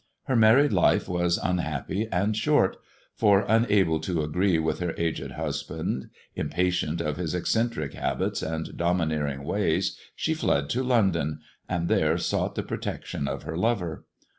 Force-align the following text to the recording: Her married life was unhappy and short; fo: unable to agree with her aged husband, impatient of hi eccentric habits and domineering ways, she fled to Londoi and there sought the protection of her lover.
Her 0.23 0.35
married 0.35 0.73
life 0.73 1.07
was 1.07 1.37
unhappy 1.37 2.07
and 2.11 2.35
short; 2.35 2.77
fo: 3.13 3.45
unable 3.47 3.99
to 3.99 4.23
agree 4.23 4.57
with 4.57 4.79
her 4.79 4.95
aged 4.97 5.33
husband, 5.33 6.09
impatient 6.35 7.01
of 7.01 7.17
hi 7.17 7.37
eccentric 7.37 7.93
habits 7.93 8.41
and 8.41 8.75
domineering 8.75 9.43
ways, 9.43 9.95
she 10.15 10.33
fled 10.33 10.71
to 10.71 10.83
Londoi 10.83 11.37
and 11.69 11.87
there 11.87 12.17
sought 12.17 12.55
the 12.55 12.63
protection 12.63 13.27
of 13.27 13.43
her 13.43 13.55
lover. 13.55 14.05